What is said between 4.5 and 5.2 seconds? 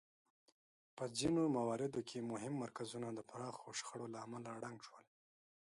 ړنګ شول